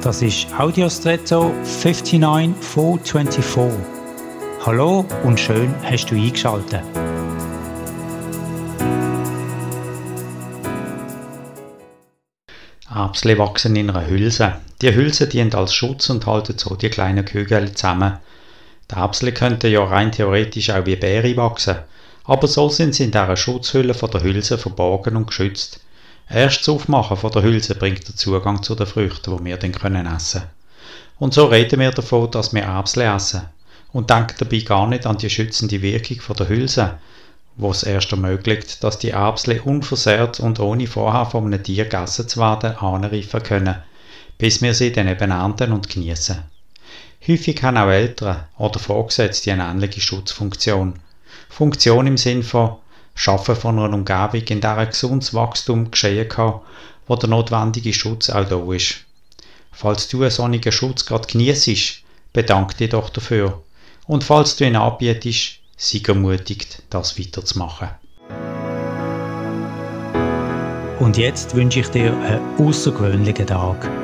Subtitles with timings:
[0.00, 3.84] Das ist Audiostretto 59424.
[4.64, 6.84] Hallo und schön hast du eingeschaltet.
[12.88, 14.58] Apsle wachsen in einer Hülse.
[14.82, 18.18] Die Hülse dient als Schutz und halten so die kleinen Kügel zusammen.
[18.88, 21.74] Die Apsle könnten ja rein theoretisch auch wie Beere wachsen,
[22.22, 25.80] aber so sind sie in dieser Schutzhülle von der Hülse verborgen und geschützt.
[26.30, 29.72] Erst das Aufmachen von der Hülse bringt den Zugang zu den Früchten, die wir dann
[29.72, 30.42] können essen
[31.18, 33.48] Und so reden wir davon, dass wir Apsle essen
[33.92, 36.98] und denken dabei gar nicht an die schützende Wirkung von der Hülse,
[37.56, 42.28] wo es erst ermöglicht, dass die Apsle unversehrt und ohne vorher von einem Tier gegessen
[42.28, 43.76] zu werden anreifen können,
[44.36, 46.44] bis wir sie dann eben ernten und genießen.
[47.26, 51.00] Häufig haben auch Eltern oder Vorgesetzte eine ähnliche Schutzfunktion.
[51.48, 52.76] Funktion im Sinn von
[53.18, 56.60] Schaffen von einer Umgebung, in der ein gesundes Wachstum geschehen kann,
[57.08, 58.98] wo der notwendige Schutz auch da ist.
[59.72, 63.60] Falls du einen solchen Schutz gerade genießt, bedank dich doch dafür.
[64.06, 67.88] Und falls du ihn anbietest, sei ermutigt, das weiterzumachen.
[71.00, 73.97] Und jetzt wünsche ich dir einen außergewöhnlichen Tag.